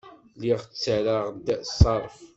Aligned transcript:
Lliɣ 0.37 0.61
ttarraɣ-d 0.63 1.47
ṣṣerf. 1.69 2.15